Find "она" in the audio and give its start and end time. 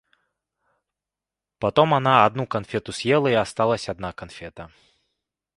1.93-2.25